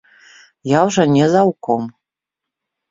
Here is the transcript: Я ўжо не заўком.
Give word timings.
Я 0.71 0.79
ўжо 0.89 1.05
не 1.15 1.25
заўком. 1.37 1.81